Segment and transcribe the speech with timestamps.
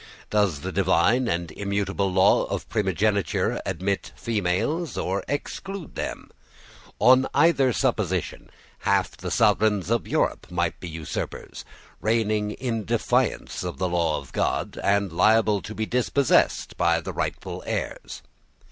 [0.31, 6.31] Does the divine and immutable law of primogeniture admit females, or exclude them?
[6.97, 11.65] On either supposition half the sovereigns of Europe must be usurpers,
[12.01, 17.13] reigning in defiance of the law of God, and liable to be dispossessed by the
[17.13, 18.23] rightful heirs.